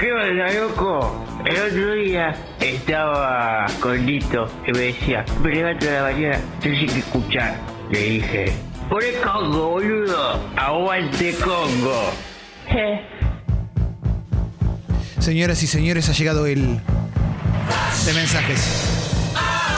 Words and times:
¿Qué 0.00 0.10
onda, 0.14 0.50
loco? 0.54 1.26
El 1.44 1.56
otro 1.60 1.92
día 1.92 2.34
estaba 2.58 3.66
con 3.80 4.06
Lito 4.06 4.46
y 4.66 4.72
me 4.72 4.78
decía, 4.78 5.26
me 5.42 5.54
levanto 5.54 5.84
de 5.84 5.92
la 5.92 6.02
mañana, 6.04 6.40
tienes 6.58 6.90
que 6.90 7.00
escuchar. 7.00 7.60
Le 7.90 7.98
dije, 7.98 8.52
poné 8.88 9.12
Congo, 9.22 9.72
boludo. 9.72 10.40
Aguante 10.56 11.34
Congo. 11.34 12.12
Señoras 15.18 15.62
y 15.62 15.66
señores, 15.66 16.08
ha 16.08 16.12
llegado 16.12 16.46
el 16.46 16.80
de 18.06 18.12
mensajes. 18.14 18.99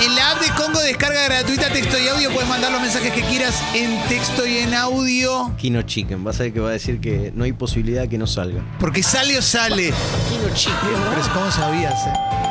En 0.04 0.16
la 0.16 0.32
app 0.32 0.40
de 0.40 0.48
Congo 0.60 0.80
descarga 0.80 1.24
gratuita 1.26 1.68
texto 1.72 1.96
y 1.98 2.08
audio. 2.08 2.32
Puedes 2.32 2.48
mandar 2.48 2.72
los 2.72 2.80
mensajes 2.80 3.12
que 3.12 3.22
quieras 3.22 3.62
en 3.74 4.00
texto 4.08 4.44
y 4.46 4.58
en 4.58 4.74
audio. 4.74 5.52
Kino 5.56 5.82
Chicken, 5.82 6.24
vas 6.24 6.40
a 6.40 6.44
ver 6.44 6.52
que 6.52 6.60
va 6.60 6.70
a 6.70 6.72
decir 6.72 7.00
que 7.00 7.32
no 7.34 7.44
hay 7.44 7.52
posibilidad 7.52 8.08
que 8.08 8.18
no 8.18 8.26
salga. 8.26 8.62
Porque 8.80 9.02
sale 9.02 9.38
o 9.38 9.42
sale. 9.42 9.92
Kino 10.28 10.54
Chicken. 10.54 10.76
Pero 11.14 11.34
¿cómo 11.34 11.50
sabías? 11.52 11.94
eh? 12.06 12.41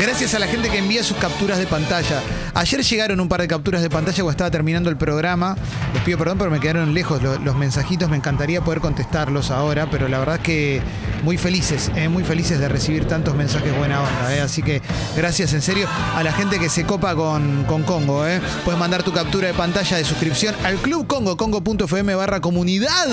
Gracias 0.00 0.34
a 0.34 0.38
la 0.38 0.46
gente 0.48 0.68
que 0.70 0.78
envía 0.78 1.02
sus 1.04 1.16
capturas 1.18 1.56
de 1.58 1.66
pantalla. 1.66 2.20
Ayer 2.54 2.82
llegaron 2.82 3.20
un 3.20 3.28
par 3.28 3.40
de 3.40 3.48
capturas 3.48 3.80
de 3.80 3.88
pantalla 3.88 4.16
cuando 4.16 4.30
estaba 4.32 4.50
terminando 4.50 4.90
el 4.90 4.96
programa. 4.96 5.56
Les 5.94 6.02
pido 6.02 6.18
perdón, 6.18 6.36
pero 6.38 6.50
me 6.50 6.58
quedaron 6.60 6.92
lejos 6.92 7.22
lo- 7.22 7.38
los, 7.38 7.56
mensajitos. 7.56 8.10
Me 8.10 8.16
encantaría 8.16 8.60
poder 8.60 8.80
contestarlos 8.80 9.50
ahora, 9.50 9.88
pero 9.90 10.08
la 10.08 10.18
verdad 10.18 10.36
es 10.36 10.40
que 10.42 10.82
muy 11.22 11.38
felices, 11.38 11.90
eh, 11.94 12.08
muy 12.08 12.24
felices 12.24 12.58
de 12.58 12.68
recibir 12.68 13.06
tantos 13.06 13.34
mensajes 13.36 13.74
buena 13.78 14.00
onda. 14.02 14.34
eh. 14.36 14.40
Así 14.40 14.62
que 14.62 14.82
gracias 15.16 15.52
en 15.52 15.62
serio 15.62 15.88
a 16.16 16.22
la 16.22 16.32
gente 16.32 16.58
que 16.58 16.68
se 16.68 16.84
copa 16.84 17.14
con, 17.14 17.64
con 17.64 17.82
Congo. 17.84 18.26
eh. 18.26 18.40
Puedes 18.64 18.78
mandar 18.78 19.04
tu 19.04 19.12
captura 19.12 19.46
de 19.48 19.54
pantalla 19.54 19.96
de 19.96 20.04
suscripción 20.04 20.54
al 20.64 20.74
Club 20.76 21.06
Congo, 21.06 21.36
congo.fm 21.36 22.14
barra 22.16 22.40
comunidad. 22.40 23.06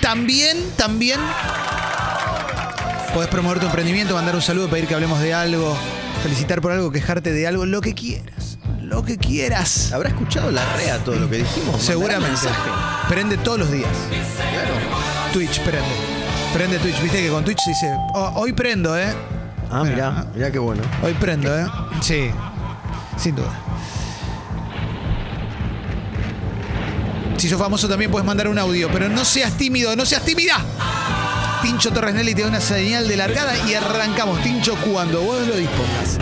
También, 0.00 0.56
también 0.76 1.18
Podés 3.14 3.28
promover 3.28 3.58
tu 3.58 3.66
emprendimiento, 3.66 4.14
mandar 4.14 4.36
un 4.36 4.40
saludo, 4.42 4.68
pedir 4.70 4.86
que 4.86 4.94
hablemos 4.94 5.18
de 5.20 5.34
algo, 5.34 5.76
felicitar 6.22 6.60
por 6.60 6.72
algo, 6.72 6.90
quejarte 6.90 7.32
de 7.32 7.46
algo, 7.46 7.66
lo 7.66 7.80
que 7.80 7.94
quieras. 7.94 8.58
Lo 8.82 9.04
que 9.04 9.16
quieras. 9.18 9.92
¿Habrá 9.92 10.08
escuchado 10.10 10.50
la 10.50 10.64
REA 10.76 10.98
todo 11.04 11.14
lo 11.16 11.30
que 11.30 11.38
dijimos? 11.38 11.66
¿Mandará 11.72 11.84
Seguramente. 11.86 12.48
Prende 13.08 13.36
todos 13.38 13.58
los 13.60 13.70
días. 13.70 13.88
Claro. 14.52 14.74
Twitch, 15.32 15.60
prende. 15.60 15.88
Prende 16.52 16.78
Twitch. 16.78 17.00
Viste 17.00 17.22
que 17.22 17.28
con 17.28 17.44
Twitch 17.44 17.60
se 17.60 17.70
dice, 17.70 17.92
"Oh, 18.14 18.32
hoy 18.36 18.52
prendo, 18.52 18.98
¿eh? 18.98 19.14
Ah, 19.70 19.82
Mira. 19.84 19.94
mirá, 20.10 20.26
mirá 20.34 20.50
qué 20.50 20.58
bueno. 20.58 20.82
Hoy 21.02 21.14
prendo, 21.14 21.56
¿eh? 21.56 21.64
Sí, 22.00 22.30
sin 23.16 23.36
duda. 23.36 23.52
Si 27.36 27.48
sos 27.48 27.58
famoso 27.58 27.88
también 27.88 28.10
puedes 28.10 28.26
mandar 28.26 28.48
un 28.48 28.58
audio, 28.58 28.90
pero 28.92 29.08
no 29.08 29.24
seas 29.24 29.52
tímido, 29.56 29.94
no 29.96 30.04
seas 30.04 30.22
tímida. 30.24 30.56
Tincho 31.62 31.90
Torres 31.90 32.14
Nelly 32.14 32.34
te 32.34 32.42
da 32.42 32.48
una 32.48 32.60
señal 32.60 33.06
de 33.06 33.16
largada 33.16 33.52
y 33.68 33.74
arrancamos. 33.74 34.40
Tincho, 34.42 34.76
cuando 34.76 35.20
vos 35.20 35.46
lo 35.46 35.56
dispongas. 35.56 36.18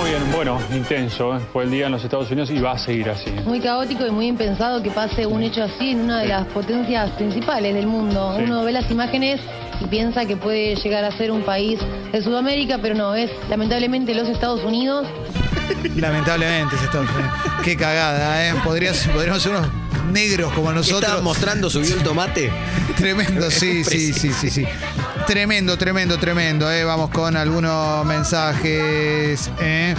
Muy 0.00 0.10
bien, 0.10 0.32
bueno, 0.32 0.60
intenso. 0.72 1.36
¿eh? 1.36 1.40
Fue 1.52 1.64
el 1.64 1.70
día 1.70 1.86
en 1.86 1.92
los 1.92 2.04
Estados 2.04 2.30
Unidos 2.30 2.50
y 2.50 2.60
va 2.60 2.72
a 2.72 2.78
seguir 2.78 3.10
así. 3.10 3.30
Muy 3.44 3.60
caótico 3.60 4.06
y 4.06 4.10
muy 4.10 4.26
impensado 4.26 4.82
que 4.82 4.90
pase 4.90 5.26
un 5.26 5.42
hecho 5.42 5.64
así 5.64 5.90
en 5.90 6.02
una 6.02 6.20
de 6.20 6.28
las 6.28 6.46
potencias 6.48 7.10
principales 7.12 7.74
del 7.74 7.86
mundo. 7.86 8.34
Sí. 8.36 8.44
Uno 8.44 8.64
ve 8.64 8.72
las 8.72 8.90
imágenes 8.90 9.40
y 9.80 9.86
piensa 9.86 10.24
que 10.26 10.36
puede 10.36 10.76
llegar 10.76 11.04
a 11.04 11.10
ser 11.12 11.30
un 11.30 11.42
país 11.42 11.80
de 12.12 12.22
Sudamérica, 12.22 12.78
pero 12.80 12.94
no, 12.94 13.14
es 13.14 13.30
lamentablemente 13.48 14.14
los 14.14 14.28
Estados 14.28 14.62
Unidos. 14.64 15.06
Lamentablemente 15.96 16.76
Estados 16.76 17.08
Unidos. 17.10 17.32
Qué 17.64 17.76
cagada, 17.76 18.46
¿eh? 18.48 18.54
Podrías, 18.64 19.06
podríamos 19.12 19.42
ser 19.42 19.52
unos 19.52 19.66
negros 20.12 20.52
como 20.52 20.68
¿Qué 20.70 20.74
nosotros. 20.76 21.22
mostrando? 21.22 21.70
¿Subió 21.70 21.94
el 21.94 22.02
tomate? 22.02 22.52
Tremendo, 22.96 23.50
sí, 23.50 23.84
sí, 23.84 24.12
sí, 24.12 24.32
sí, 24.32 24.50
sí. 24.50 24.64
Tremendo, 25.26 25.78
tremendo, 25.78 26.18
tremendo. 26.18 26.70
eh. 26.70 26.84
Vamos 26.84 27.10
con 27.10 27.36
algunos 27.36 28.04
mensajes. 28.04 29.50
eh. 29.60 29.94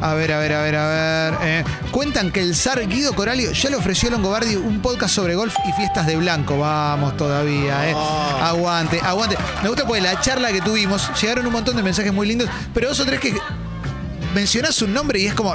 A 0.00 0.14
ver, 0.14 0.32
a 0.32 0.38
ver, 0.38 0.52
a 0.54 0.62
ver, 0.62 0.76
a 0.76 0.86
ver. 0.88 1.34
eh. 1.42 1.64
Cuentan 1.90 2.30
que 2.30 2.40
el 2.40 2.54
zar 2.54 2.86
Guido 2.88 3.12
Coralio 3.14 3.52
ya 3.52 3.70
le 3.70 3.76
ofreció 3.76 4.08
a 4.08 4.12
Longobardi 4.12 4.54
un 4.56 4.80
podcast 4.80 5.14
sobre 5.14 5.34
golf 5.34 5.54
y 5.68 5.72
fiestas 5.72 6.06
de 6.06 6.16
blanco. 6.16 6.58
Vamos 6.58 7.16
todavía, 7.16 7.90
eh. 7.90 7.94
Aguante, 8.40 9.00
aguante. 9.02 9.36
Me 9.62 9.68
gusta 9.68 9.84
porque 9.86 10.00
la 10.00 10.20
charla 10.20 10.52
que 10.52 10.60
tuvimos, 10.60 11.10
llegaron 11.20 11.46
un 11.46 11.52
montón 11.52 11.76
de 11.76 11.82
mensajes 11.82 12.12
muy 12.12 12.26
lindos, 12.28 12.48
pero 12.72 12.88
dos 12.88 13.00
o 13.00 13.04
tres 13.04 13.20
que 13.20 13.34
mencionás 14.38 14.80
un 14.82 14.92
nombre 14.94 15.18
y 15.20 15.26
es 15.26 15.34
como. 15.34 15.54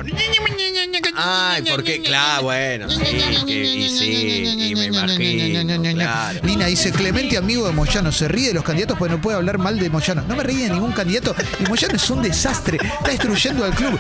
Ay, 1.16 1.64
porque, 1.70 2.02
claro, 2.02 2.44
bueno, 2.44 2.90
sí, 2.90 3.00
que- 3.48 3.64
y 3.64 3.90
sí, 3.90 4.44
y 4.72 4.76
me 4.76 4.86
imagino, 4.86 5.94
claro. 5.94 6.40
Nina 6.44 6.66
dice, 6.68 6.92
Clemente, 6.92 7.38
amigo 7.38 7.66
de 7.66 7.72
Moyano, 7.72 8.12
se 8.12 8.28
ríe 8.28 8.50
de 8.50 8.54
los 8.56 8.64
candidatos 8.64 8.98
porque 8.98 9.14
no 9.14 9.22
puede 9.22 9.38
hablar 9.38 9.58
mal 9.58 9.80
de 9.80 9.90
Moyano. 9.90 10.24
No 10.28 10.36
me 10.36 10.44
ríe 10.44 10.64
de 10.66 10.70
ningún 10.72 10.92
candidato 10.92 11.34
y 11.60 11.64
Moyano 11.70 11.96
es 11.96 12.10
un 12.10 12.22
desastre. 12.22 12.78
Está 12.84 13.12
destruyendo 13.12 13.64
al 13.64 13.74
club. 13.74 13.98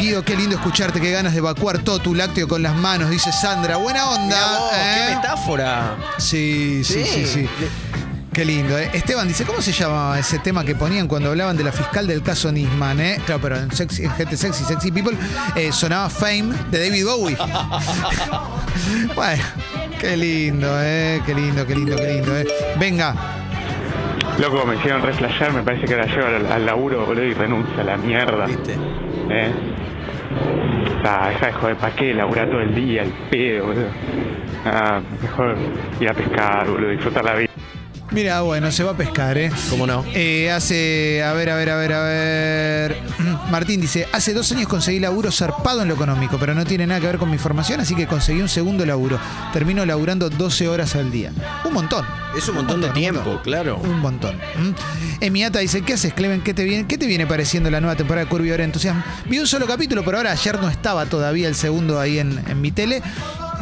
Guido, 0.00 0.24
qué 0.24 0.36
lindo 0.36 0.56
escucharte, 0.56 1.00
qué 1.00 1.10
ganas 1.12 1.32
de 1.32 1.38
evacuar 1.38 1.78
todo 1.78 1.98
tu 2.00 2.14
lácteo 2.14 2.48
con 2.48 2.62
las 2.62 2.74
manos, 2.74 3.10
dice 3.10 3.30
Sandra. 3.32 3.76
Buena 3.76 4.08
onda. 4.10 4.24
Mirá 4.26 4.58
vos, 4.58 4.72
¿eh? 4.74 4.94
¡Qué 5.08 5.14
metáfora! 5.16 5.96
Sí, 6.18 6.82
sí, 6.84 7.04
sí, 7.04 7.26
Sí. 7.26 7.26
sí. 7.26 7.48
Qué 8.36 8.44
lindo, 8.44 8.78
¿eh? 8.78 8.90
Esteban 8.92 9.26
dice, 9.26 9.46
¿cómo 9.46 9.62
se 9.62 9.72
llama 9.72 10.18
ese 10.18 10.38
tema 10.38 10.62
que 10.62 10.74
ponían 10.74 11.08
cuando 11.08 11.30
hablaban 11.30 11.56
de 11.56 11.64
la 11.64 11.72
fiscal 11.72 12.06
del 12.06 12.22
caso 12.22 12.52
Nisman, 12.52 13.00
eh? 13.00 13.18
Claro, 13.24 13.40
pero 13.40 13.56
en, 13.56 13.72
sexy, 13.72 14.04
en 14.04 14.10
gente 14.10 14.36
sexy, 14.36 14.62
sexy 14.62 14.92
people, 14.92 15.16
eh, 15.54 15.72
sonaba 15.72 16.10
Fame 16.10 16.54
de 16.70 16.86
David 16.86 17.06
Bowie. 17.06 17.36
bueno, 19.16 19.42
qué 19.98 20.18
lindo, 20.18 20.68
¿eh? 20.82 21.22
Qué 21.24 21.34
lindo, 21.34 21.66
qué 21.66 21.74
lindo, 21.76 21.96
qué 21.96 22.12
lindo, 22.12 22.36
¿eh? 22.36 22.46
Venga, 22.78 23.14
Loco, 24.38 24.66
me 24.66 24.76
hicieron 24.76 25.00
reflashar, 25.00 25.54
me 25.54 25.62
parece 25.62 25.86
que 25.86 25.96
la 25.96 26.04
llevo 26.04 26.26
al, 26.26 26.52
al 26.52 26.66
laburo, 26.66 27.06
boludo, 27.06 27.24
y 27.24 27.32
renuncia 27.32 27.80
a 27.80 27.84
la 27.84 27.96
mierda. 27.96 28.44
¿Viste? 28.44 28.74
¿Eh? 29.30 29.50
Ah, 31.06 31.30
deja 31.30 31.46
de 31.46 31.52
joder, 31.54 31.76
¿para 31.76 31.96
qué? 31.96 32.12
Laburar 32.12 32.50
todo 32.50 32.60
el 32.60 32.74
día, 32.74 33.02
el 33.02 33.12
pedo, 33.30 33.68
boludo. 33.68 33.88
Ah, 34.66 35.00
mejor 35.22 35.56
ir 35.98 36.10
a 36.10 36.12
pescar, 36.12 36.68
boludo, 36.68 36.90
disfrutar 36.90 37.24
la 37.24 37.34
vida. 37.34 37.46
Mira, 38.16 38.40
bueno, 38.40 38.72
se 38.72 38.82
va 38.82 38.92
a 38.92 38.96
pescar, 38.96 39.36
¿eh? 39.36 39.50
¿Cómo 39.68 39.86
no? 39.86 40.02
Eh, 40.14 40.50
hace, 40.50 41.22
a 41.22 41.34
ver, 41.34 41.50
a 41.50 41.56
ver, 41.56 41.68
a 41.68 41.76
ver, 41.76 41.92
a 41.92 42.02
ver. 42.02 43.02
Martín 43.50 43.78
dice, 43.78 44.08
hace 44.10 44.32
dos 44.32 44.50
años 44.52 44.68
conseguí 44.68 44.98
laburo 44.98 45.30
zarpado 45.30 45.82
en 45.82 45.88
lo 45.88 45.94
económico, 45.94 46.38
pero 46.40 46.54
no 46.54 46.64
tiene 46.64 46.86
nada 46.86 46.98
que 46.98 47.08
ver 47.08 47.18
con 47.18 47.30
mi 47.30 47.36
formación, 47.36 47.80
así 47.80 47.94
que 47.94 48.06
conseguí 48.06 48.40
un 48.40 48.48
segundo 48.48 48.86
laburo. 48.86 49.20
Termino 49.52 49.84
laburando 49.84 50.30
12 50.30 50.66
horas 50.66 50.96
al 50.96 51.12
día. 51.12 51.30
Un 51.66 51.74
montón. 51.74 52.06
Es 52.34 52.48
un 52.48 52.54
montón 52.54 52.80
de 52.80 52.88
tiempo, 52.88 53.38
claro. 53.42 53.76
Un 53.76 54.00
montón. 54.00 54.36
¿Mm? 54.36 55.22
Emiata 55.22 55.58
dice, 55.58 55.82
¿qué 55.82 55.92
haces, 55.92 56.14
Clemen? 56.14 56.40
¿Qué 56.40 56.54
te 56.54 56.64
viene, 56.64 56.86
qué 56.86 56.96
te 56.96 57.06
viene 57.06 57.26
pareciendo 57.26 57.70
la 57.70 57.82
nueva 57.82 57.96
temporada 57.96 58.24
de 58.24 58.30
Curvy 58.30 58.50
Ahora 58.50 58.64
Entusiasmo? 58.64 59.04
Vi 59.26 59.38
un 59.38 59.46
solo 59.46 59.66
capítulo, 59.66 60.02
pero 60.06 60.16
ahora 60.16 60.32
ayer 60.32 60.58
no 60.58 60.70
estaba 60.70 61.04
todavía 61.04 61.48
el 61.48 61.54
segundo 61.54 62.00
ahí 62.00 62.18
en, 62.18 62.42
en 62.48 62.62
mi 62.62 62.72
tele. 62.72 63.02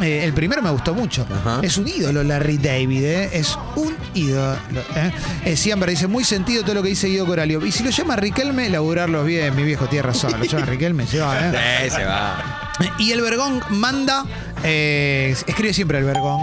Eh, 0.01 0.23
el 0.25 0.33
primero 0.33 0.61
me 0.61 0.69
gustó 0.69 0.93
mucho. 0.93 1.25
Ajá. 1.31 1.59
Es 1.63 1.77
un 1.77 1.87
ídolo 1.87 2.23
Larry 2.23 2.57
David, 2.57 3.03
¿eh? 3.03 3.29
Es 3.33 3.57
un 3.75 3.95
ídolo. 4.13 4.57
¿eh? 4.95 5.11
Eh, 5.45 5.55
Siempre 5.55 5.91
dice, 5.91 6.07
muy 6.07 6.23
sentido 6.23 6.63
todo 6.63 6.75
lo 6.75 6.83
que 6.83 6.89
dice 6.89 7.07
Guido 7.07 7.25
Coralio. 7.25 7.65
Y 7.65 7.71
si 7.71 7.83
lo 7.83 7.89
llama 7.89 8.15
Riquelme, 8.15 8.69
laburarlos 8.69 9.25
bien, 9.25 9.55
mi 9.55 9.63
viejo, 9.63 9.87
tiene 9.87 10.03
razón. 10.03 10.31
Lo 10.37 10.43
llama 10.45 10.65
Riquelme, 10.67 11.07
se 11.07 11.19
va, 11.19 11.39
¿eh? 11.49 11.83
Sí, 11.83 11.89
se 11.95 12.03
va. 12.03 12.61
Y 12.99 13.11
el 13.11 13.21
Vergón 13.21 13.61
manda, 13.69 14.25
eh, 14.67 15.35
escribe 15.47 15.73
siempre 15.73 15.99
el 15.99 16.05
Vergón, 16.05 16.41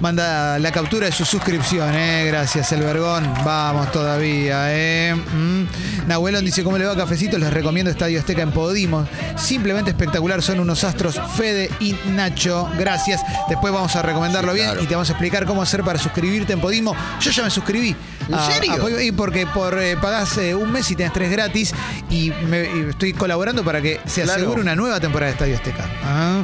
manda 0.00 0.58
la 0.58 0.70
captura 0.72 1.06
de 1.06 1.12
su 1.12 1.24
suscripción, 1.24 1.94
eh, 1.94 2.24
gracias 2.26 2.70
el 2.72 2.82
Vergón, 2.82 3.32
vamos 3.44 3.90
todavía. 3.92 4.64
Eh. 4.74 5.14
Mm. 5.14 6.06
Nahuelón 6.08 6.44
dice, 6.44 6.62
¿cómo 6.62 6.76
le 6.76 6.84
va 6.84 6.94
Cafecito? 6.96 7.38
Les 7.38 7.50
recomiendo 7.52 7.90
Estadio 7.90 8.18
Azteca 8.18 8.42
en 8.42 8.52
Podimo, 8.52 9.06
simplemente 9.36 9.90
espectacular, 9.90 10.42
son 10.42 10.60
unos 10.60 10.84
astros 10.84 11.18
Fede 11.36 11.70
y 11.80 11.94
Nacho, 12.08 12.68
gracias. 12.78 13.22
Después 13.48 13.72
vamos 13.72 13.96
a 13.96 14.02
recomendarlo 14.02 14.52
bien 14.52 14.66
claro. 14.66 14.82
y 14.82 14.86
te 14.86 14.94
vamos 14.94 15.08
a 15.08 15.12
explicar 15.12 15.46
cómo 15.46 15.62
hacer 15.62 15.82
para 15.82 15.98
suscribirte 15.98 16.52
en 16.52 16.60
Podimo. 16.60 16.94
Yo 17.20 17.30
ya 17.30 17.42
me 17.44 17.50
suscribí. 17.50 17.96
¿En 18.28 18.34
a- 18.34 18.46
serio? 18.50 18.72
a 18.74 18.76
Podimo, 18.76 19.00
y 19.00 19.12
porque 19.12 19.46
por 19.46 19.78
eh, 19.80 19.96
pagás 20.00 20.36
eh, 20.38 20.54
un 20.54 20.70
mes 20.70 20.90
y 20.90 20.96
tenés 20.96 21.12
tres 21.12 21.30
gratis 21.30 21.72
y, 22.10 22.30
me- 22.48 22.62
y 22.64 22.86
estoy 22.90 23.12
colaborando 23.14 23.64
para 23.64 23.80
que 23.80 23.98
se 24.06 24.22
Claro. 24.22 24.40
asegure 24.42 24.60
una 24.60 24.76
nueva 24.76 25.00
temporada 25.00 25.28
de 25.28 25.32
Estadio 25.32 25.56
Azteca. 25.56 25.84
Ah, 26.04 26.42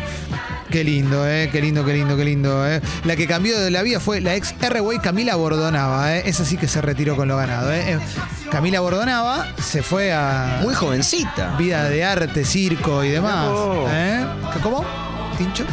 Qué 0.77 0.85
lindo, 0.85 1.27
eh, 1.27 1.49
qué 1.51 1.63
lindo, 1.63 1.87
qué 1.87 1.95
lindo, 1.95 2.19
qué 2.19 2.25
lindo, 2.27 2.69
eh. 2.69 2.83
La 3.05 3.17
que 3.17 3.27
cambió 3.27 3.59
de 3.59 3.71
la 3.71 3.81
vida 3.81 3.99
fue 3.99 4.21
la 4.21 4.35
ex 4.35 4.55
R-Way 4.61 4.99
Camila 4.99 5.35
Bordonava, 5.35 6.15
eh. 6.15 6.25
Esa 6.27 6.45
sí 6.45 6.59
que 6.59 6.69
se 6.69 6.83
retiró 6.83 7.17
con 7.17 7.29
lo 7.29 7.39
ganado, 7.39 7.73
eh. 7.73 7.93
Eh, 7.93 7.99
Camila 8.51 8.81
Bordonava 8.81 9.55
se 9.59 9.83
fue 9.83 10.13
a 10.13 10.59
Muy 10.61 10.75
jovencita. 10.75 11.57
vida 11.57 11.89
de 11.89 12.05
arte, 12.05 12.45
circo 12.45 13.03
y 13.05 13.09
demás. 13.09 13.49
¿eh? 13.89 14.27
¿Cómo? 14.63 14.85
¿Tincho? 15.39 15.65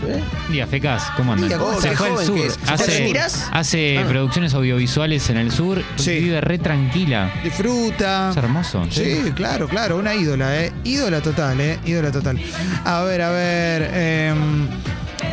¿Sí? 0.00 0.52
Día 0.52 0.66
Fecas, 0.66 1.04
¿cómo 1.16 1.32
andan? 1.32 1.48
Día, 1.48 1.58
¿cómo 1.58 1.80
Se 1.80 1.90
fue 1.96 2.08
al 2.10 2.24
sur. 2.24 2.34
que 2.36 2.46
es. 2.46 2.58
¿Te 2.58 2.70
Hace, 2.72 3.20
hace 3.52 3.98
Ah. 3.98 4.06
producciones 4.08 4.54
audiovisuales 4.54 5.28
en 5.30 5.36
el 5.38 5.50
sur. 5.50 5.82
Sí. 5.96 6.18
Vive 6.20 6.40
re 6.40 6.58
tranquila. 6.58 7.32
Disfruta. 7.42 8.30
Es 8.30 8.36
hermoso. 8.36 8.84
Sí, 8.90 9.32
claro, 9.34 9.68
claro, 9.68 9.96
una 9.98 10.14
ídola, 10.14 10.56
¿eh? 10.64 10.72
Ídola 10.84 11.20
total, 11.20 11.60
¿eh? 11.60 11.78
Ídola 11.84 12.10
total. 12.12 12.38
A 12.84 13.02
ver, 13.02 13.22
a 13.22 13.30
ver. 13.30 13.90
em, 13.94 14.68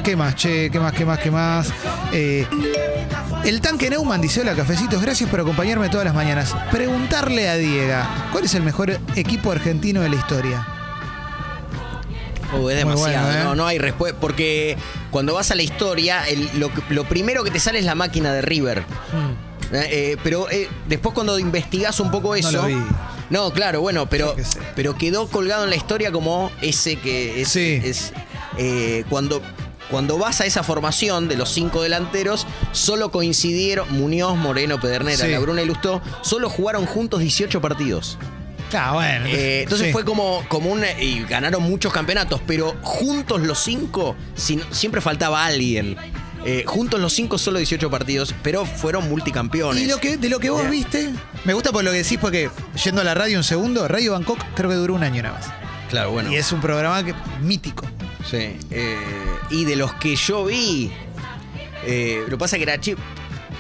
¿Qué 0.04 0.16
más, 0.16 0.36
che? 0.36 0.70
¿Qué 0.70 0.80
más, 0.80 0.94
qué 0.94 1.06
más, 1.06 1.20
qué 1.20 1.32
más? 1.32 1.70
Eh, 2.14 2.46
el 3.44 3.62
tanque 3.62 3.90
Neumann 3.90 4.22
dice: 4.22 4.42
Hola, 4.42 4.54
cafecitos, 4.56 5.02
gracias 5.02 5.30
por 5.30 5.40
acompañarme 5.40 5.90
todas 5.90 6.06
las 6.06 6.14
mañanas. 6.16 6.56
Preguntarle 6.72 7.50
a 7.50 7.56
Diego: 7.56 7.94
¿cuál 8.32 8.46
es 8.46 8.54
el 8.56 8.62
mejor 8.64 9.00
equipo 9.16 9.52
argentino 9.52 10.02
de 10.02 10.10
la 10.10 10.16
historia? 10.16 10.68
Uh, 12.54 12.70
es 12.70 12.78
demasiado, 12.78 13.26
bueno, 13.28 13.42
¿eh? 13.42 13.44
no, 13.44 13.56
no 13.56 13.68
hay 13.68 13.78
respuesta. 13.80 14.20
Porque 14.20 14.78
cuando 15.12 15.34
vas 15.34 15.52
a 15.52 15.56
la 15.56 15.64
historia, 15.64 16.28
el- 16.28 16.50
lo, 16.90 17.04
primero 17.06 17.44
que 17.44 17.52
te 17.52 17.60
sale 17.60 17.80
es 17.80 17.86
la 17.86 17.96
máquina 17.96 18.32
de 18.34 18.42
River. 18.42 18.82
Mm. 18.82 19.74
Eh, 19.74 19.88
eh, 19.90 20.18
pero 20.24 20.50
eh, 20.52 20.70
después 20.88 21.14
cuando 21.16 21.40
investigás 21.40 22.00
un 22.00 22.12
poco 22.12 22.36
eso. 22.36 22.52
lo 22.52 22.66
vi. 22.68 22.78
No, 23.32 23.52
claro, 23.52 23.82
bueno, 23.82 24.08
pero, 24.08 24.36
pero 24.76 24.96
quedó 24.96 25.28
colgado 25.28 25.64
en 25.64 25.72
la 25.72 25.76
historia 25.76 26.12
como 26.12 26.52
ese 26.62 26.98
que 26.98 27.42
es. 27.42 27.48
Sí. 27.50 27.82
es, 27.84 28.14
eh, 28.60 29.04
cuando, 29.10 29.42
cuando 29.90 30.20
vas 30.20 30.42
a 30.42 30.46
esa 30.46 30.62
formación 30.62 31.28
de 31.28 31.36
los 31.36 31.50
cinco 31.50 31.82
delanteros, 31.82 32.46
solo 32.72 33.10
coincidieron 33.10 33.92
Muñoz, 33.92 34.38
Moreno, 34.38 34.80
Pedernera, 34.80 35.26
Sí. 35.26 35.32
Labruna 35.32 35.64
y 35.64 35.66
Lustó, 35.66 36.02
solo 36.22 36.50
jugaron 36.50 36.86
juntos 36.86 37.20
18 37.22 37.60
partidos. 37.62 38.20
Ah, 38.78 38.94
bueno. 38.94 39.26
Eh, 39.28 39.62
entonces 39.64 39.88
sí. 39.88 39.94
fue 39.94 40.04
como, 40.06 40.44
como 40.48 40.70
un. 40.72 40.84
Y 41.00 41.24
ganaron 41.24 41.64
muchos 41.64 41.92
campeonatos, 41.94 42.42
pero 42.46 42.76
juntos 42.82 43.42
los 43.42 43.60
cinco, 43.64 44.16
siempre 44.72 45.02
faltaba 45.02 45.46
alguien. 45.46 45.96
Eh, 46.48 46.64
juntos 46.68 47.00
los 47.00 47.12
cinco, 47.14 47.38
solo 47.40 47.58
18 47.58 47.90
partidos, 47.90 48.36
pero 48.44 48.66
fueron 48.66 49.10
multicampeones. 49.10 49.82
Y 49.84 49.88
lo 49.88 49.98
que, 49.98 50.18
de 50.18 50.30
lo 50.30 50.40
que 50.40 50.52
vos 50.52 50.70
viste, 50.70 51.10
me 51.44 51.54
gusta 51.54 51.72
por 51.72 51.84
lo 51.84 51.90
que 51.92 51.98
decís, 52.04 52.20
porque 52.22 52.52
yendo 52.84 53.02
a 53.02 53.04
la 53.04 53.16
radio 53.16 53.38
un 53.40 53.44
segundo, 53.44 53.88
Radio 53.88 54.12
Bangkok 54.12 54.38
creo 54.56 54.70
que 54.70 54.76
duró 54.76 54.94
un 54.94 55.04
año 55.04 55.24
nada 55.24 55.40
más. 55.40 55.48
Claro, 55.90 56.12
bueno. 56.12 56.32
Y 56.32 56.36
es 56.36 56.52
un 56.52 56.62
programa 56.62 57.04
que, 57.04 57.16
mítico. 57.42 57.86
Sí. 58.30 58.58
eh, 58.72 58.98
y 59.50 59.66
de 59.66 59.76
los 59.76 59.94
que 59.96 60.16
yo 60.16 60.46
vi, 60.46 60.92
eh, 61.86 62.22
lo 62.26 62.32
que 62.32 62.38
pasa 62.38 62.58
que 62.58 62.64
era 62.64 62.80
chi- 62.80 62.96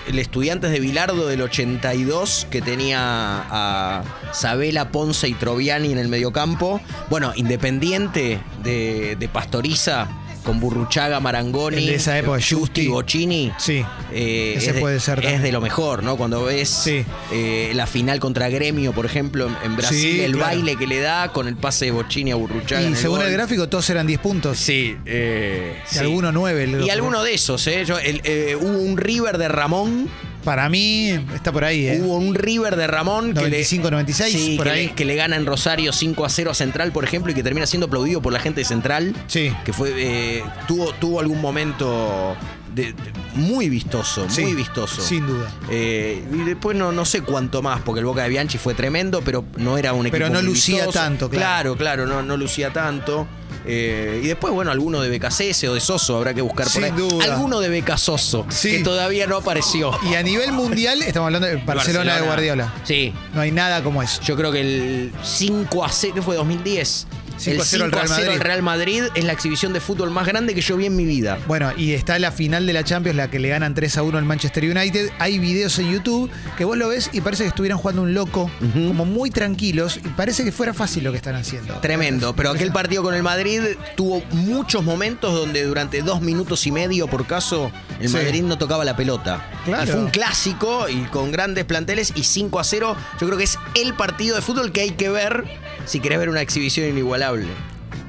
el 0.07 0.19
Estudiantes 0.19 0.71
de 0.71 0.79
Bilardo 0.79 1.27
del 1.27 1.41
82, 1.41 2.47
que 2.49 2.61
tenía 2.61 2.99
a 2.99 4.03
Sabela, 4.33 4.89
Ponce 4.91 5.27
y 5.27 5.33
Troviani 5.33 5.91
en 5.91 5.97
el 5.97 6.07
mediocampo. 6.07 6.81
Bueno, 7.09 7.33
Independiente 7.35 8.39
de, 8.63 9.15
de 9.17 9.27
Pastoriza, 9.27 10.07
con 10.45 10.59
Burruchaga, 10.61 11.19
Marangoni, 11.19 11.85
de 11.87 11.95
esa 11.95 12.17
época, 12.17 12.39
Justi. 12.47 12.87
Bocini. 12.87 13.51
Sí. 13.57 13.83
Eh, 14.13 14.53
Ese 14.55 14.67
es 14.69 14.75
de- 14.75 14.79
puede 14.79 14.99
ser 15.01 15.25
Es 15.25 15.41
de 15.41 15.51
lo 15.51 15.59
mejor, 15.59 16.03
¿no? 16.03 16.15
Cuando 16.15 16.45
ves 16.45 16.69
Sí. 16.69 17.03
eh, 17.33 17.71
la 17.75 17.87
final 17.87 18.19
contra 18.21 18.47
Gremio, 18.49 18.93
por 18.93 19.05
ejemplo, 19.05 19.47
en, 19.47 19.55
en 19.63 19.75
Brasil, 19.75 19.99
Sí, 19.99 20.21
el 20.21 20.33
claro. 20.33 20.47
baile 20.55 20.75
que 20.77 20.87
le 20.87 20.99
da 21.01 21.33
con 21.33 21.47
el 21.49 21.57
pase 21.57 21.85
de 21.85 21.91
Bocini 21.91 22.31
a 22.31 22.35
Burruchaga. 22.35 22.87
Y 22.87 22.95
según 22.95 23.21
el 23.21 23.31
gráfico, 23.33 23.67
todos 23.67 23.89
eran 23.89 24.07
10 24.07 24.19
puntos. 24.19 24.57
Sí, 24.57 24.95
eh, 25.05 25.81
Y 25.91 25.93
sí. 25.95 25.99
alguno 25.99 26.31
9. 26.31 26.83
Y 26.85 26.89
alguno 26.89 27.23
de 27.23 27.33
esos, 27.33 27.65
¿eh? 27.67 27.83
Yo- 27.85 27.97
el- 27.99 28.21
eh, 28.23 28.55
hubo 28.55 28.77
un 28.79 28.95
River 28.97 29.37
de 29.37 29.47
Ramón. 29.49 30.09
Para 30.45 30.69
mí, 30.69 31.09
está 31.33 31.51
por 31.51 31.65
ahí, 31.65 31.87
¿eh? 31.87 31.99
Hubo 32.01 32.15
un 32.15 32.33
River 32.35 32.75
de 32.77 32.87
Ramón 32.87 33.29
que 33.33 33.41
95, 33.41 33.83
le, 33.85 33.91
96, 33.91 34.31
sí, 34.33 34.55
por 34.55 34.67
que, 34.67 34.71
ahí. 34.71 34.85
Le, 34.87 34.93
que 34.93 35.03
le 35.03 35.15
gana 35.15 35.35
en 35.35 35.45
Rosario 35.45 35.91
5 35.91 36.23
a 36.23 36.29
0 36.29 36.51
a 36.51 36.53
Central, 36.53 36.91
por 36.93 37.03
ejemplo, 37.03 37.31
y 37.31 37.35
que 37.35 37.43
termina 37.43 37.65
siendo 37.65 37.87
aplaudido 37.87 38.21
por 38.21 38.31
la 38.31 38.39
gente 38.39 38.61
de 38.61 38.65
Central. 38.65 39.13
Sí. 39.27 39.51
Que 39.65 39.73
fue 39.73 39.91
eh, 39.97 40.43
tuvo, 40.67 40.93
tuvo 40.93 41.19
algún 41.19 41.41
momento 41.41 42.35
de- 42.73 42.93
de- 42.93 42.95
muy 43.35 43.69
vistoso, 43.69 44.27
Sí, 44.29 44.41
muy 44.41 44.53
vistoso. 44.53 45.01
Sin 45.01 45.25
duda. 45.27 45.51
Eh, 45.69 46.23
y 46.31 46.37
después 46.43 46.77
no, 46.77 46.91
no 46.91 47.05
sé 47.05 47.21
cuánto 47.21 47.61
más, 47.61 47.81
porque 47.81 47.99
el 47.99 48.05
Boca 48.05 48.23
de 48.23 48.29
Bianchi 48.29 48.57
fue 48.57 48.73
tremendo, 48.73 49.21
pero 49.25 49.43
no 49.57 49.77
era 49.77 49.93
un 49.93 50.05
equipo 50.05 50.13
Pero 50.17 50.29
no 50.29 50.39
muy 50.39 50.49
lucía 50.49 50.87
tanto, 50.87 51.29
claro. 51.29 51.75
Claro, 51.75 52.05
claro, 52.05 52.05
no, 52.05 52.21
no 52.23 52.37
lucía 52.37 52.71
tanto. 52.71 53.27
Eh, 53.67 54.21
y 54.23 54.27
después, 54.27 54.53
bueno, 54.53 54.71
alguno 54.71 55.01
de 55.01 55.09
Becasese 55.09 55.67
o 55.69 55.73
de 55.73 55.79
Soso 55.79 56.17
habrá 56.17 56.33
que 56.33 56.41
buscar 56.41 56.65
por 56.65 56.73
Sin 56.73 56.83
ahí. 56.83 56.91
duda. 56.91 57.25
Alguno 57.25 57.59
de 57.59 57.69
Becasoso, 57.69 58.45
Sí. 58.49 58.71
que 58.71 58.79
todavía 58.83 59.25
no 59.27 59.37
apareció. 59.37 59.91
Y 60.09 60.15
a 60.15 60.23
nivel 60.23 60.51
mundial, 60.51 61.01
estamos 61.01 61.27
hablando 61.27 61.47
de 61.47 61.55
Barcelona, 61.57 62.15
de 62.15 62.21
Guardiola. 62.21 62.73
Sí. 62.83 63.13
No 63.33 63.41
hay 63.41 63.51
nada 63.51 63.81
como 63.83 64.03
eso. 64.03 64.21
Yo 64.23 64.35
creo 64.35 64.51
que 64.51 64.61
el 64.61 65.11
5 65.23 65.83
a 65.83 65.89
0, 65.91 66.13
¿qué 66.15 66.21
fue? 66.21 66.35
2010. 66.35 67.07
5 67.37 67.55
el 67.55 67.61
a 67.61 67.65
0 67.65 67.85
al 67.85 67.91
5 67.91 67.97
a 67.97 68.05
Real 68.05 68.07
0 68.07 68.31
al 68.31 68.33
Madrid. 68.33 68.41
Real 68.41 68.63
Madrid 68.63 69.03
es 69.15 69.23
la 69.23 69.33
exhibición 69.33 69.73
de 69.73 69.79
fútbol 69.79 70.11
más 70.11 70.27
grande 70.27 70.53
que 70.53 70.61
yo 70.61 70.77
vi 70.77 70.85
en 70.85 70.95
mi 70.95 71.05
vida. 71.05 71.37
Bueno, 71.47 71.71
y 71.75 71.93
está 71.93 72.17
la 72.19 72.31
final 72.31 72.65
de 72.65 72.73
la 72.73 72.83
Champions, 72.83 73.15
la 73.17 73.29
que 73.29 73.39
le 73.39 73.49
ganan 73.49 73.73
3 73.73 73.97
a 73.97 74.03
1 74.03 74.17
al 74.17 74.25
Manchester 74.25 74.63
United. 74.63 75.09
Hay 75.19 75.39
videos 75.39 75.77
en 75.79 75.91
YouTube 75.91 76.29
que 76.57 76.65
vos 76.65 76.77
lo 76.77 76.89
ves 76.89 77.09
y 77.13 77.21
parece 77.21 77.43
que 77.43 77.49
estuvieran 77.49 77.77
jugando 77.77 78.03
un 78.03 78.13
loco, 78.13 78.49
como 78.73 79.05
muy 79.05 79.31
tranquilos, 79.31 79.99
y 80.03 80.09
parece 80.09 80.43
que 80.43 80.51
fuera 80.51 80.73
fácil 80.73 81.03
lo 81.03 81.11
que 81.11 81.17
están 81.17 81.35
haciendo. 81.35 81.75
Tremendo, 81.79 82.35
pero 82.35 82.51
aquel 82.51 82.71
partido 82.71 83.03
con 83.03 83.13
el 83.13 83.23
Madrid 83.23 83.61
tuvo 83.95 84.23
muchos 84.31 84.83
momentos 84.83 85.33
donde 85.33 85.63
durante 85.63 86.01
dos 86.01 86.21
minutos 86.21 86.65
y 86.67 86.71
medio 86.71 87.07
por 87.07 87.25
caso 87.25 87.71
el 87.99 88.09
Sí. 88.09 88.15
Madrid 88.17 88.43
no 88.43 88.57
tocaba 88.57 88.83
la 88.85 88.95
pelota. 88.95 89.41
Claro. 89.65 89.83
Y 89.83 89.87
fue 89.87 89.99
un 89.99 90.09
clásico 90.09 90.89
y 90.89 91.01
con 91.05 91.31
grandes 91.31 91.65
planteles 91.65 92.13
y 92.15 92.23
5 92.23 92.59
a 92.59 92.63
0. 92.63 92.95
Yo 93.19 93.27
creo 93.27 93.37
que 93.37 93.45
es 93.45 93.57
el 93.75 93.93
partido 93.93 94.35
de 94.35 94.41
fútbol 94.41 94.71
que 94.71 94.81
hay 94.81 94.91
que 94.91 95.09
ver 95.09 95.43
si 95.85 95.99
querés 95.99 96.19
ver 96.19 96.29
una 96.29 96.41
exhibición 96.41 96.87
inigualable. 96.89 97.47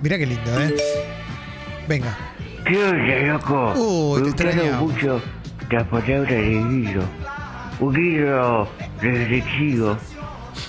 Mirá 0.03 0.19
qué 0.19 0.27
lindo, 0.27 0.61
¿eh? 0.61 0.75
Venga. 1.88 2.17
¿Qué 2.67 2.85
onda, 2.85 3.33
loco? 3.33 3.73
Uy, 3.77 4.33
te 4.33 4.44
Me 4.44 4.73
mucho 4.73 5.23
la 5.71 5.85
palabra 5.88 6.31
de 6.31 6.65
Guido. 6.69 7.03
Un 7.81 7.94
Guido 7.94 8.69
reflexivo. 9.00 9.97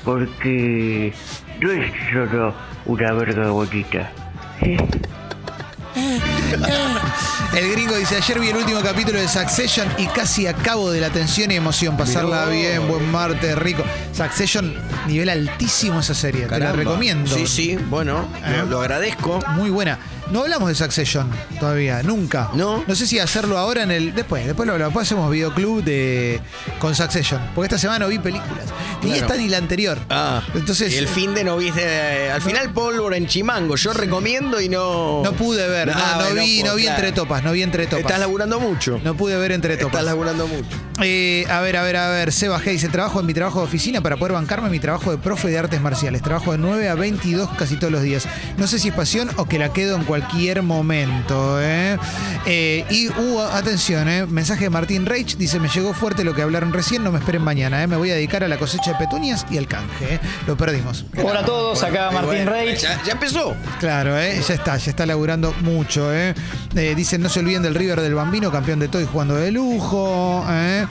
Porque 0.04 1.14
no 1.62 1.72
es 1.72 1.92
solo 2.12 2.54
una 2.86 3.14
verga 3.14 3.50
bonita. 3.50 4.12
El 7.58 7.72
gringo 7.72 7.96
dice, 7.96 8.18
ayer 8.18 8.40
vi 8.40 8.50
el 8.50 8.58
último 8.58 8.82
capítulo 8.82 9.20
de 9.20 9.28
Succession 9.28 9.88
y 9.98 10.06
casi 10.06 10.46
acabo 10.46 10.92
de 10.92 11.02
la 11.02 11.10
tensión 11.10 11.50
y 11.50 11.56
emoción. 11.56 11.98
Pasarla 11.98 12.46
bien, 12.46 12.88
buen 12.88 13.12
martes, 13.12 13.58
rico. 13.58 13.84
Succession, 14.14 14.76
nivel 15.08 15.28
altísimo 15.28 16.02
esa 16.02 16.14
serie. 16.14 16.46
Te 16.46 16.60
la 16.60 16.72
recomiendo. 16.74 17.34
Sí, 17.36 17.48
sí, 17.48 17.76
bueno, 17.90 18.28
¿Eh? 18.46 18.58
lo, 18.60 18.66
lo 18.68 18.82
agradezco. 18.82 19.40
Muy 19.56 19.72
buena. 19.72 19.98
No 20.32 20.42
hablamos 20.42 20.68
de 20.70 20.76
Succession 20.76 21.30
todavía, 21.60 22.04
nunca. 22.04 22.50
¿No? 22.54 22.84
No 22.88 22.96
sé 22.96 23.08
si 23.08 23.20
hacerlo 23.20 23.58
ahora 23.58 23.84
en 23.84 23.92
el. 23.92 24.14
Después, 24.14 24.46
después 24.46 24.68
lo 24.68 24.74
hablamos. 24.74 24.92
Después 24.94 25.08
hacemos 25.08 25.32
videoclub 25.32 25.84
de 25.84 26.42
con 26.80 26.96
Succession. 26.96 27.42
Porque 27.56 27.68
esta 27.68 27.78
semana 27.78 28.00
no 28.00 28.08
vi 28.10 28.20
películas. 28.20 28.66
Ni 29.04 29.12
Claro. 29.12 29.26
esta 29.28 29.38
ni 29.38 29.48
la 29.48 29.58
anterior. 29.58 29.98
Ah, 30.10 30.42
Entonces. 30.54 30.94
y 30.94 30.98
el 30.98 31.08
fin 31.08 31.34
de 31.34 31.44
no 31.44 31.56
viste. 31.58 32.30
Al 32.32 32.42
final, 32.42 32.74
pólvora 32.74 33.16
en 33.18 33.28
Chimango. 33.28 33.76
Yo 33.78 33.94
recomiendo 33.94 34.60
y 34.60 34.68
no. 34.70 35.22
No 35.24 35.32
pude 35.34 35.68
ver, 35.70 35.88
no, 35.88 35.94
Ah, 35.96 36.16
no 36.20 36.26
bueno, 36.26 36.42
vi, 36.42 36.64
no 36.64 36.76
vi 36.76 36.84
claro. 36.84 36.98
entre 36.98 37.12
topas, 37.14 37.44
no 37.44 37.52
vi 37.54 37.62
entre 37.64 37.86
topas. 37.86 38.00
Estás 38.02 38.20
laburando 38.20 38.60
mucho. 38.60 39.00
No 39.04 39.16
pude 39.16 39.38
ver 39.38 39.52
entre 39.54 39.78
topas. 39.78 39.94
Estás 40.02 40.06
laburando 40.06 40.48
mucho. 40.48 40.68
Eh, 41.02 41.46
a 41.50 41.62
ver, 41.62 41.78
a 41.78 41.84
ver, 41.84 41.96
a 41.96 42.10
ver. 42.10 42.32
Seba 42.34 42.60
G 42.60 42.72
dice: 42.72 42.90
Trabajo 42.90 43.20
en 43.20 43.26
mi 43.28 43.34
trabajo 43.34 43.60
de 43.60 43.66
oficina 43.66 44.02
para 44.02 44.18
poder 44.18 44.34
bancarme 44.34 44.70
mi 44.70 44.80
trabajo 44.80 45.12
de 45.12 45.18
profe 45.18 45.48
de 45.50 45.58
artes 45.60 45.80
marciales. 45.80 46.22
Trabajo 46.22 46.52
de 46.52 46.58
9 46.58 46.90
a 46.90 46.96
22 46.96 47.50
casi 47.58 47.78
todos 47.78 47.94
los 47.94 48.02
días. 48.02 48.28
No 48.58 48.68
sé 48.68 48.80
si 48.80 48.90
es 48.90 48.94
pasión 48.94 49.30
o 49.38 49.46
que 49.46 49.60
la 49.60 49.72
quedo 49.72 49.96
en 49.96 50.04
cualquier 50.04 50.17
momento. 50.62 51.62
¿eh? 51.62 51.98
Eh, 52.46 52.86
y, 52.90 53.10
uh, 53.10 53.42
atención, 53.42 54.08
¿eh? 54.08 54.26
mensaje 54.26 54.66
de 54.66 54.70
Martín 54.70 55.06
Reich: 55.06 55.38
dice: 55.38 55.60
Me 55.60 55.70
llegó 55.70 55.94
fuerte 55.94 56.24
lo 56.24 56.34
que 56.34 56.42
hablaron 56.42 56.74
recién, 56.74 57.04
no 57.04 57.12
me 57.12 57.20
esperen 57.20 57.42
mañana. 57.42 57.84
¿eh? 57.84 57.88
Me 57.88 57.98
voy 57.98 58.12
a 58.12 58.16
dedicar 58.16 58.44
a 58.44 58.48
la 58.48 58.58
cosecha 58.58 58.94
de 58.94 58.98
petunias 58.98 59.46
y 59.50 59.58
al 59.58 59.68
canje. 59.68 60.16
¿eh? 60.16 60.20
Lo 60.46 60.56
perdimos. 60.58 61.06
Hola 61.24 61.42
a 61.42 61.46
todos, 61.46 61.84
acá 61.84 62.12
Martín 62.12 62.46
Bueno, 62.46 62.52
Reich. 62.52 62.82
Ya, 62.82 63.02
ya 63.04 63.14
empezó. 63.14 63.56
Claro, 63.80 64.18
¿eh? 64.18 64.42
ya 64.48 64.54
está, 64.54 64.78
ya 64.78 64.90
está 64.90 65.06
laburando 65.06 65.54
mucho. 65.62 66.14
¿eh? 66.14 66.34
Eh, 66.76 66.94
dicen, 66.96 67.22
no 67.22 67.30
se 67.30 67.40
olviden 67.40 67.64
del 67.64 67.76
River 67.76 68.02
del 68.02 68.16
Bambino, 68.16 68.52
campeón 68.52 68.80
de 68.80 68.88
todo 68.88 69.02
y 69.02 69.06
jugando 69.06 69.36
de 69.36 69.52
lujo. 69.52 70.46
¿eh? 70.50 70.86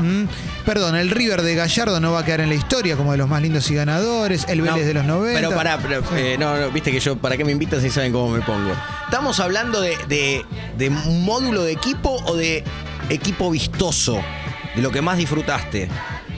Mm. 0.00 0.24
Perdón, 0.68 0.96
el 0.96 1.08
River 1.08 1.40
de 1.40 1.54
Gallardo 1.54 1.98
no 1.98 2.12
va 2.12 2.18
a 2.20 2.24
quedar 2.26 2.42
en 2.42 2.50
la 2.50 2.54
historia 2.54 2.94
como 2.94 3.12
de 3.12 3.16
los 3.16 3.26
más 3.26 3.40
lindos 3.40 3.70
y 3.70 3.74
ganadores. 3.74 4.44
El 4.50 4.60
Vélez 4.60 4.76
No, 4.82 4.86
de 4.86 4.92
los 4.92 5.04
90. 5.06 5.40
Pero 5.40 5.54
pará, 5.56 5.78
pero, 5.78 6.02
eh, 6.14 6.36
no, 6.38 6.58
no, 6.58 6.70
viste 6.70 6.92
que 6.92 7.00
yo, 7.00 7.16
¿para 7.16 7.38
qué 7.38 7.44
me 7.46 7.52
invitan 7.52 7.80
si 7.80 7.88
saben 7.88 8.12
cómo 8.12 8.28
me 8.28 8.42
pongo? 8.42 8.72
¿Estamos 9.06 9.40
hablando 9.40 9.80
de, 9.80 9.96
de, 10.08 10.44
de 10.76 10.90
módulo 10.90 11.62
de 11.62 11.72
equipo 11.72 12.22
o 12.26 12.36
de 12.36 12.64
equipo 13.08 13.50
vistoso? 13.50 14.20
De 14.76 14.82
lo 14.82 14.90
que 14.90 15.00
más 15.00 15.16
disfrutaste. 15.16 15.88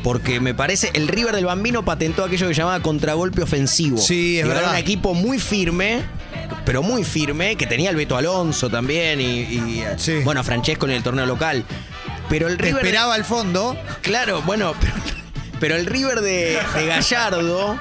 Porque 0.05 0.39
me 0.39 0.55
parece, 0.55 0.91
el 0.95 1.09
River 1.09 1.35
del 1.35 1.47
Bambino 1.47 1.85
patentó 1.85 2.23
aquello 2.23 2.47
que 2.47 2.55
llamaba 2.55 2.79
contragolpe 2.79 3.43
ofensivo. 3.43 3.99
Sí, 3.99 4.39
es 4.39 4.47
Y 4.47 4.49
era 4.49 4.55
verdad. 4.61 4.71
un 4.71 4.77
equipo 4.77 5.13
muy 5.13 5.41
firme, 5.41 6.03
pero 6.65 6.85
muy 6.85 7.03
firme, 7.03 7.57
que 7.57 7.67
tenía 7.67 7.91
el 7.91 7.97
Beto 7.97 8.17
Alonso 8.17 8.71
también 8.71 9.21
y, 9.21 9.25
y, 9.41 9.85
Sí. 9.97 10.21
bueno, 10.23 10.41
a 10.41 10.45
Francesco 10.45 10.87
en 10.87 10.93
el 10.93 11.03
torneo 11.03 11.27
local. 11.27 11.65
Pero 12.31 12.49
el 12.49 12.57
Te 12.57 12.65
River. 12.65 12.83
esperaba 12.87 13.15
al 13.15 13.25
fondo. 13.27 13.77
Claro, 14.01 14.41
bueno, 14.43 14.73
pero, 14.81 14.95
pero 15.61 15.77
el 15.77 15.85
River 15.85 16.21
de, 16.23 16.59
de 16.75 16.87
Gallardo, 16.87 17.79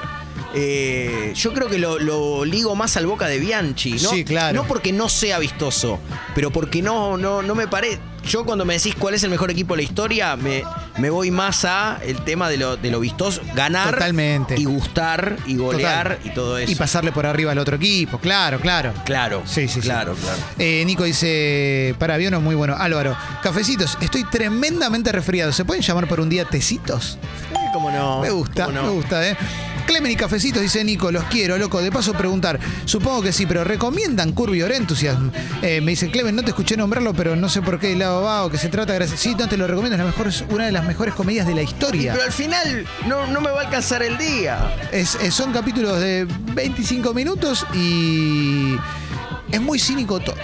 eh, 0.55 1.31
yo 1.35 1.53
creo 1.53 1.69
que 1.69 1.77
lo, 1.77 1.99
lo 1.99 2.43
ligo 2.43 2.75
más 2.75 2.97
al 2.97 3.05
Boca 3.05 3.27
de 3.27 3.39
Bianchi, 3.39 3.93
¿no? 3.93 4.09
Sí, 4.09 4.25
claro. 4.25 4.55
No 4.55 4.67
porque 4.67 4.91
no 4.91 5.07
sea 5.07 5.39
vistoso, 5.39 5.99
pero 6.35 6.49
porque 6.51 6.81
no, 6.81 7.15
no, 7.17 7.41
no 7.41 7.55
me 7.55 7.67
parece. 7.67 7.99
Yo 8.27 8.43
cuando 8.43 8.65
me 8.65 8.73
decís 8.73 8.95
cuál 8.99 9.13
es 9.13 9.23
el 9.23 9.29
mejor 9.29 9.49
equipo 9.51 9.75
de 9.75 9.77
la 9.77 9.83
historia, 9.83 10.35
me, 10.35 10.63
me 10.99 11.09
voy 11.09 11.31
más 11.31 11.65
a 11.65 11.99
el 12.05 12.23
tema 12.23 12.49
de 12.49 12.57
lo, 12.57 12.77
de 12.77 12.91
lo 12.91 12.99
vistoso, 12.99 13.41
ganar 13.55 13.93
Totalmente. 13.93 14.55
y 14.59 14.65
gustar 14.65 15.37
y 15.45 15.55
golear 15.57 16.15
Total. 16.17 16.31
y 16.31 16.33
todo 16.35 16.57
eso. 16.57 16.71
Y 16.71 16.75
pasarle 16.75 17.11
por 17.11 17.25
arriba 17.25 17.51
al 17.51 17.57
otro 17.57 17.75
equipo, 17.77 18.17
claro, 18.19 18.59
claro. 18.59 18.93
Claro, 19.05 19.43
Sí, 19.45 19.67
sí, 19.67 19.75
sí. 19.75 19.81
claro, 19.81 20.13
claro. 20.15 20.37
Eh, 20.57 20.83
Nico 20.85 21.03
dice, 21.03 21.95
para 21.99 22.15
aviones 22.15 22.41
muy 22.41 22.55
bueno. 22.55 22.75
Álvaro, 22.77 23.15
cafecitos, 23.41 23.97
estoy 24.01 24.23
tremendamente 24.25 25.11
resfriado. 25.11 25.51
¿Se 25.53 25.65
pueden 25.65 25.81
llamar 25.83 26.07
por 26.07 26.19
un 26.19 26.29
día 26.29 26.45
tecitos? 26.45 27.17
Eh, 27.51 27.55
¿Cómo 27.73 27.91
no? 27.91 28.21
Me 28.21 28.29
gusta, 28.31 28.67
me 28.67 28.89
gusta, 28.89 29.27
¿eh? 29.27 29.37
Clemen 29.89 30.11
y 30.11 30.15
cafecitos, 30.15 30.61
dice 30.61 30.83
Nico, 30.83 31.11
los 31.11 31.23
quiero, 31.25 31.57
loco. 31.57 31.81
De 31.81 31.91
paso 31.91 32.13
preguntar, 32.13 32.59
supongo 32.85 33.23
que 33.23 33.33
sí, 33.33 33.47
pero 33.47 33.63
¿recomiendan 33.63 34.33
Curvy 34.33 34.61
or 34.61 34.71
Enthusiasm? 34.71 35.29
Eh, 35.63 35.81
me 35.81 35.91
dice 35.93 36.11
Clemen, 36.11 36.35
no 36.35 36.43
te 36.43 36.49
escuché 36.49 36.77
nombrarlo, 36.77 37.15
pero 37.15 37.35
no 37.35 37.49
sé 37.49 37.63
por 37.63 37.79
qué 37.79 37.95
lado 37.95 38.21
va 38.21 38.45
o 38.45 38.51
que 38.51 38.59
se 38.59 38.69
trata. 38.69 38.93
Gracias. 38.93 39.19
Sí, 39.19 39.33
no 39.37 39.49
te 39.49 39.57
lo 39.57 39.65
recomiendo, 39.65 39.95
es, 39.95 39.99
la 39.99 40.05
mejor, 40.05 40.27
es 40.27 40.43
una 40.51 40.67
de 40.67 40.71
las 40.71 40.85
mejores 40.85 41.15
comedias 41.15 41.47
de 41.47 41.55
la 41.55 41.63
historia. 41.63 42.11
Pero 42.13 42.23
al 42.23 42.31
final 42.31 42.85
no, 43.07 43.25
no 43.27 43.41
me 43.41 43.49
va 43.49 43.61
a 43.61 43.65
alcanzar 43.65 44.03
el 44.03 44.15
día. 44.19 44.75
Es- 44.91 45.15
es- 45.15 45.33
son 45.33 45.51
capítulos 45.51 45.99
de 45.99 46.27
25 46.53 47.11
minutos 47.15 47.65
y 47.73 48.75
es 49.51 49.59
muy 49.59 49.79
cínico 49.79 50.19
todo. 50.19 50.35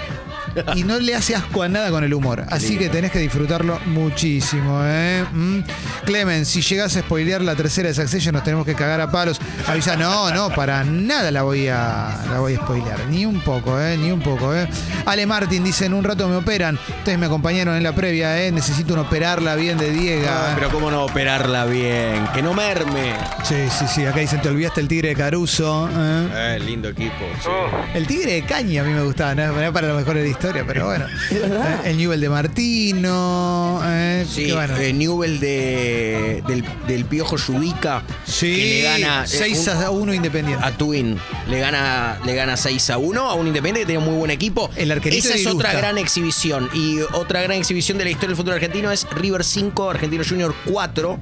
Y 0.76 0.84
no 0.84 1.00
le 1.00 1.16
hace 1.16 1.36
asco 1.36 1.64
a 1.64 1.70
nada 1.70 1.90
con 1.92 2.04
el 2.04 2.14
humor. 2.14 2.46
Así 2.50 2.78
que 2.78 2.90
tenés 2.90 3.12
que 3.12 3.20
disfrutarlo 3.20 3.80
muchísimo, 3.86 4.82
¿eh? 4.84 5.24
Mm. 5.32 5.60
Clemen, 6.06 6.46
si 6.46 6.62
llegás 6.62 6.96
a 6.96 7.02
spoilear 7.02 7.42
la 7.42 7.56
tercera 7.56 7.90
de 7.90 7.94
Succession, 7.94 8.34
nos 8.34 8.44
tenemos 8.44 8.66
que 8.66 8.76
cagar 8.76 9.02
a 9.02 9.12
palos. 9.12 9.40
Avisa, 9.68 9.96
no, 9.96 10.32
no, 10.32 10.50
para 10.50 10.84
nada 10.84 11.32
la 11.32 11.44
voy 11.44 11.68
a, 11.68 12.26
la 12.32 12.40
voy 12.40 12.56
a 12.56 12.58
spoilear. 12.58 13.00
Ni 13.10 13.26
un 13.26 13.40
poco, 13.42 13.80
¿eh? 13.80 13.98
Ni 13.98 14.12
un 14.12 14.22
poco, 14.22 14.56
¿eh? 14.56 14.68
Ale 15.06 15.26
Martín 15.26 15.64
dice, 15.64 15.86
en 15.86 15.94
un 15.94 16.04
rato 16.04 16.28
me 16.28 16.36
operan. 16.36 16.80
Ustedes 17.00 17.18
me 17.18 17.26
acompañaron 17.26 17.76
en 17.76 17.84
la 17.84 17.94
previa, 17.94 18.42
¿eh? 18.44 18.52
Necesito 18.52 18.94
un 18.94 19.00
operarla 19.00 19.56
bien 19.56 19.78
de 19.78 19.92
Diega. 19.92 20.52
Ah, 20.52 20.54
pero 20.56 20.70
cómo 20.70 20.92
no 20.92 21.04
operarla 21.06 21.66
bien, 21.66 22.28
que 22.34 22.42
no 22.42 22.54
merme. 22.54 23.14
Sí, 23.44 23.68
sí, 23.70 23.86
sí. 23.88 24.06
Acá 24.06 24.20
dicen, 24.20 24.42
te 24.42 24.50
olvidaste 24.50 24.82
el 24.82 24.88
tigre 24.88 25.10
de 25.10 25.16
Caruso. 25.16 25.90
¿eh? 25.92 26.28
Eh, 26.34 26.60
lindo 26.66 26.90
equipo. 26.90 27.26
sí. 27.44 27.50
El 27.94 28.08
tigre 28.08 28.34
de 28.34 28.42
caña 28.44 28.82
a 28.82 28.86
mí 28.86 28.94
me 28.94 29.04
gustaba, 29.04 29.36
no 29.36 29.60
era 29.60 29.72
para 29.72 29.88
lo 29.88 29.96
mejor 29.96 30.16
de 30.16 30.24
historia, 30.46 30.64
pero 30.68 30.86
bueno. 30.88 31.06
Eh, 31.32 31.78
El 31.86 31.98
Newell 31.98 32.22
de 32.22 32.30
Martino. 32.30 33.82
eh, 33.84 34.26
Sí, 34.30 34.52
bueno. 34.52 34.78
eh, 34.78 34.94
Newell 34.94 35.40
de, 35.40 36.44
del, 36.48 36.64
del 36.88 37.06
Piojo 37.06 37.38
Yudica. 37.38 38.04
sí, 38.26 38.56
que 38.56 38.66
le 38.66 38.82
gana 38.84 39.24
eh, 39.24 39.28
6 39.28 39.68
un- 39.76 39.84
a 39.84 39.90
1 39.90 40.14
Independiente. 40.14 40.64
a 40.66 40.72
Twin. 40.72 41.18
Le 41.50 41.60
gana, 41.60 42.20
le 42.26 42.36
gana 42.36 42.58
6 42.58 42.90
a 42.92 42.98
1 42.98 43.22
a 43.30 43.34
un 43.34 43.48
Independiente 43.48 43.82
que 43.82 43.86
tenía 43.94 44.00
muy 44.06 44.16
buen 44.18 44.32
equipo. 44.32 44.70
El 44.76 44.92
arquerito 44.92 45.28
Esa 45.28 45.38
es 45.38 45.48
otra 45.48 45.74
gran 45.74 45.98
exhibición. 45.98 46.70
Y 46.74 47.00
otra 47.14 47.42
gran 47.42 47.58
exhibición 47.58 47.98
de 47.98 48.04
la 48.06 48.10
historia 48.12 48.30
del 48.30 48.38
fútbol 48.38 48.54
argentino 48.56 48.92
es 48.92 49.08
River 49.12 49.44
5, 49.44 49.90
Argentino 49.90 50.24
Junior 50.28 50.54
4. 50.66 51.20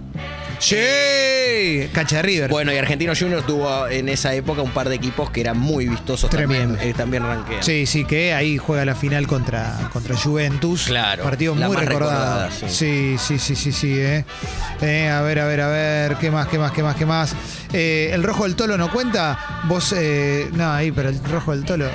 Sí, 0.64 1.90
cancha 1.92 2.16
de 2.18 2.22
River. 2.22 2.50
Bueno, 2.50 2.72
y 2.72 2.78
Argentino 2.78 3.12
Junior 3.20 3.42
tuvo 3.46 3.86
en 3.90 4.08
esa 4.08 4.34
época 4.34 4.62
un 4.62 4.72
par 4.72 4.88
de 4.88 4.96
equipos 4.96 5.30
que 5.30 5.42
eran 5.42 5.58
muy 5.60 5.90
vistosos 5.90 6.30
Tremendo. 6.30 6.76
también, 6.76 6.90
eh, 6.90 6.94
también 6.96 7.24
ranquean. 7.24 7.62
Sí, 7.62 7.86
sí, 7.86 8.06
que 8.06 8.34
ahí 8.34 8.58
juega 8.58 8.86
la 8.86 8.96
final 8.96 9.28
contra, 9.28 9.90
contra 9.92 10.16
Juventus. 10.16 10.86
Claro, 10.86 11.24
Partido 11.24 11.54
muy 11.54 11.76
recordado. 11.76 12.50
sí, 12.70 13.18
sí, 13.20 13.38
sí, 13.40 13.56
sí, 13.56 13.74
sí. 13.74 13.94
eh. 14.00 14.24
Eh, 14.82 15.10
a 15.10 15.22
ver, 15.22 15.40
a 15.40 15.46
ver, 15.48 15.60
a 15.62 15.68
ver. 15.68 16.16
¿Qué 16.16 16.32
más, 16.32 16.48
qué 16.48 16.58
más, 16.58 16.72
qué 16.72 16.82
más, 16.82 16.96
qué 16.96 17.06
más? 17.06 17.36
Eh, 17.74 18.12
¿El 18.14 18.24
rojo 18.24 18.44
del 18.44 18.56
tolo 18.56 18.78
no 18.78 18.90
cuenta? 18.90 19.62
Vos, 19.68 19.94
eh, 19.98 20.48
no, 20.54 20.72
ahí, 20.72 20.94
pero 20.94 21.10
el 21.10 21.22
rojo 21.26 21.52
del 21.52 21.66
tolo. 21.66 21.90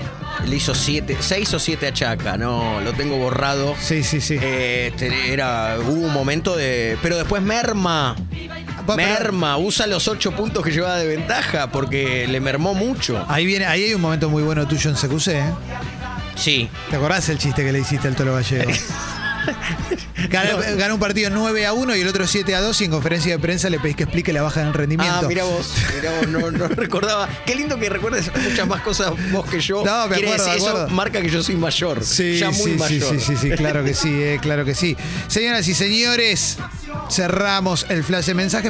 Le 0.46 0.56
hizo 0.56 0.74
6 0.74 1.54
o 1.54 1.58
7 1.58 1.86
a 1.86 1.92
Chaca, 1.92 2.36
no, 2.36 2.80
lo 2.80 2.92
tengo 2.92 3.16
borrado. 3.16 3.74
Sí, 3.80 4.02
sí, 4.02 4.20
sí. 4.20 4.38
Eh, 4.40 4.88
este, 4.88 5.32
era, 5.32 5.76
hubo 5.80 6.06
un 6.06 6.12
momento 6.12 6.56
de. 6.56 6.96
Pero 7.02 7.16
después 7.16 7.42
merma. 7.42 8.16
Merma, 8.96 9.58
usa 9.58 9.86
los 9.86 10.08
8 10.08 10.32
puntos 10.32 10.64
que 10.64 10.70
llevaba 10.70 10.96
de 10.96 11.06
ventaja 11.06 11.70
porque 11.70 12.26
le 12.26 12.40
mermó 12.40 12.72
mucho. 12.72 13.22
Ahí 13.28 13.44
viene, 13.44 13.66
ahí 13.66 13.84
hay 13.84 13.94
un 13.94 14.00
momento 14.00 14.30
muy 14.30 14.42
bueno 14.42 14.66
tuyo 14.66 14.90
en 14.90 14.96
CQC, 14.96 15.28
¿eh? 15.28 15.42
Sí. 16.36 16.70
¿Te 16.88 16.96
acordás 16.96 17.28
el 17.28 17.38
chiste 17.38 17.64
que 17.64 17.72
le 17.72 17.80
hiciste 17.80 18.08
al 18.08 18.16
Tolo 18.16 18.34
Gallego? 18.34 18.70
Gana, 20.30 20.50
gana 20.76 20.94
un 20.94 21.00
partido 21.00 21.30
9 21.30 21.64
a 21.66 21.72
1 21.72 21.96
y 21.96 22.00
el 22.00 22.08
otro 22.08 22.26
7 22.26 22.54
a 22.54 22.60
2 22.60 22.80
y 22.80 22.84
en 22.84 22.90
conferencia 22.90 23.32
de 23.32 23.38
prensa 23.38 23.70
le 23.70 23.78
pedís 23.78 23.96
que 23.96 24.02
explique 24.02 24.32
la 24.32 24.42
baja 24.42 24.60
en 24.62 24.74
rendimiento. 24.74 25.14
Ah, 25.22 25.28
mira 25.28 25.44
vos, 25.44 25.72
mira 25.94 26.10
vos, 26.18 26.28
no, 26.28 26.50
no 26.50 26.68
recordaba. 26.74 27.28
Qué 27.46 27.54
lindo 27.54 27.78
que 27.78 27.88
recuerdes 27.88 28.30
muchas 28.42 28.66
más 28.66 28.82
cosas 28.82 29.12
vos 29.30 29.46
que 29.48 29.60
yo. 29.60 29.84
No, 29.84 30.08
me 30.08 30.16
acuerdo, 30.16 30.32
decir, 30.32 30.48
me 30.50 30.56
eso 30.56 30.68
acuerdo. 30.70 30.88
marca 30.88 31.22
que 31.22 31.30
yo 31.30 31.42
soy 31.42 31.54
mayor. 31.56 32.04
Sí, 32.04 32.38
ya 32.38 32.50
muy 32.50 32.56
sí, 32.56 32.70
sí, 32.72 32.76
mayor. 32.78 33.10
sí, 33.10 33.20
sí, 33.24 33.36
sí, 33.36 33.50
claro 33.52 33.84
que 33.84 33.94
sí, 33.94 34.10
eh, 34.12 34.38
claro 34.42 34.64
que 34.64 34.74
sí. 34.74 34.96
Señoras 35.28 35.66
y 35.68 35.74
señores, 35.74 36.58
cerramos 37.10 37.86
el 37.88 38.02
flash 38.04 38.26
de 38.26 38.34
mensajes. 38.34 38.66